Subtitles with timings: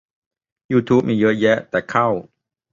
[0.71, 2.07] ยูทูบมีเยอะแยะ แต่เข้า